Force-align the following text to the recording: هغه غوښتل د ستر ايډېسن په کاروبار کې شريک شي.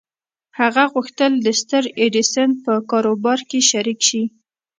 هغه 0.59 0.83
غوښتل 0.93 1.31
د 1.45 1.47
ستر 1.61 1.83
ايډېسن 1.99 2.49
په 2.63 2.73
کاروبار 2.91 3.39
کې 3.49 3.59
شريک 3.69 3.99
شي. 4.09 4.23